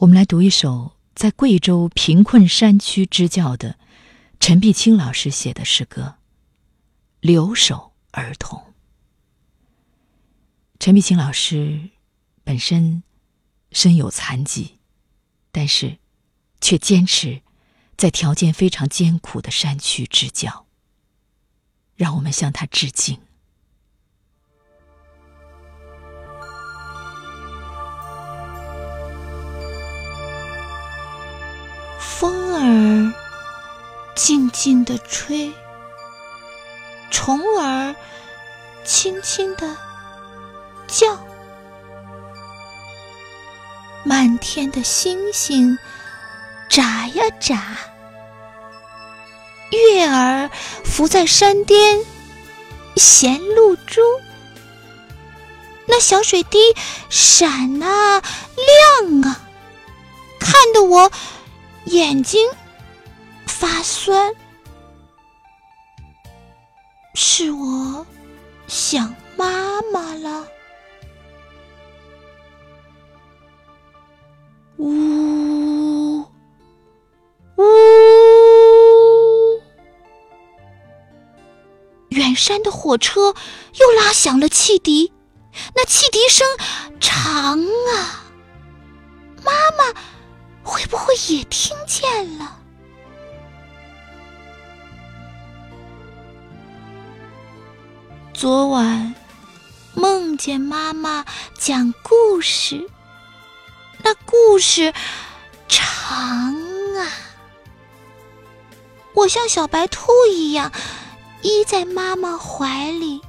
[0.00, 3.78] 我们来读一首在贵州贫困山区支教的
[4.38, 6.02] 陈碧清老师写的诗歌
[7.20, 8.58] 《留守儿童》。
[10.78, 11.90] 陈碧清老师
[12.44, 13.02] 本身
[13.72, 14.78] 身有残疾，
[15.52, 15.98] 但是
[16.62, 17.42] 却坚持
[17.98, 20.66] 在条件非常艰苦的山区支教。
[21.94, 23.20] 让我们向他致敬。
[32.20, 33.14] 风儿
[34.14, 35.54] 静静的吹，
[37.10, 37.96] 虫儿
[38.84, 39.74] 轻轻的
[40.86, 41.18] 叫，
[44.04, 45.78] 满天的星星
[46.68, 47.78] 眨呀眨，
[49.70, 50.50] 月儿
[50.84, 52.00] 浮在山巅
[52.96, 54.02] 衔露珠，
[55.86, 56.58] 那小水滴
[57.08, 58.22] 闪啊
[59.00, 59.40] 亮啊，
[60.38, 61.10] 看得我。
[61.86, 62.48] 眼睛
[63.46, 64.34] 发酸，
[67.14, 68.06] 是我
[68.66, 70.46] 想妈妈了。
[74.76, 76.20] 呜
[77.56, 77.62] 呜，
[82.10, 83.34] 远山的火车
[83.74, 85.12] 又拉响了汽笛，
[85.74, 86.46] 那汽笛声
[86.98, 87.60] 长
[87.94, 88.29] 啊，
[91.30, 92.56] 也听见了？
[98.34, 99.14] 昨晚
[99.94, 101.24] 梦见妈妈
[101.56, 102.90] 讲故事，
[103.98, 104.92] 那故事
[105.68, 105.86] 长
[106.96, 107.06] 啊，
[109.14, 110.72] 我像小白兔一样
[111.42, 113.22] 依在妈妈怀里，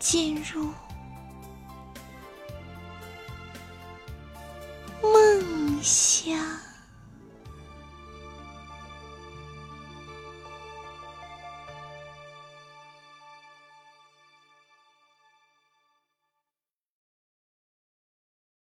[0.00, 0.72] 进入。
[5.78, 6.37] 梦乡。